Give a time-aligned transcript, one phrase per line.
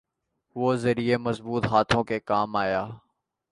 [0.55, 2.87] وہ ذریعہ مضبوط ہاتھوں کے کام آیا۔